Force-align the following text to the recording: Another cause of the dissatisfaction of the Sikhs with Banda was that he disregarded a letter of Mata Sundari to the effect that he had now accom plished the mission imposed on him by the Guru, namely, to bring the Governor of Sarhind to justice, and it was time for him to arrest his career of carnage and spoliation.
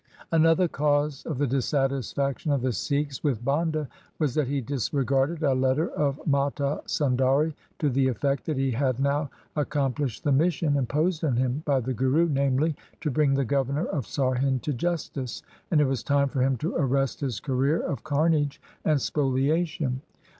Another 0.31 0.67
cause 0.67 1.23
of 1.27 1.37
the 1.37 1.45
dissatisfaction 1.45 2.51
of 2.51 2.63
the 2.63 2.71
Sikhs 2.71 3.23
with 3.23 3.45
Banda 3.45 3.87
was 4.17 4.33
that 4.33 4.47
he 4.47 4.59
disregarded 4.59 5.43
a 5.43 5.53
letter 5.53 5.89
of 5.91 6.19
Mata 6.25 6.81
Sundari 6.87 7.53
to 7.77 7.87
the 7.87 8.07
effect 8.07 8.47
that 8.47 8.57
he 8.57 8.71
had 8.71 8.99
now 8.99 9.29
accom 9.55 9.93
plished 9.93 10.23
the 10.23 10.31
mission 10.31 10.75
imposed 10.75 11.23
on 11.23 11.37
him 11.37 11.61
by 11.67 11.79
the 11.79 11.93
Guru, 11.93 12.27
namely, 12.27 12.75
to 13.01 13.11
bring 13.11 13.35
the 13.35 13.45
Governor 13.45 13.85
of 13.85 14.07
Sarhind 14.07 14.63
to 14.63 14.73
justice, 14.73 15.43
and 15.69 15.79
it 15.79 15.85
was 15.85 16.01
time 16.01 16.29
for 16.29 16.41
him 16.41 16.57
to 16.57 16.75
arrest 16.77 17.19
his 17.19 17.39
career 17.39 17.79
of 17.79 18.03
carnage 18.03 18.59
and 18.83 18.99
spoliation. 18.99 20.01